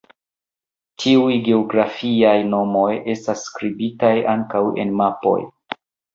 [1.03, 5.37] Tiuj geografiaj nomoj estas skribitaj ankaŭ en mapoj.